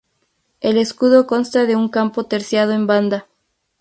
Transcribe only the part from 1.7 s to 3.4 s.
un campo terciado en banda.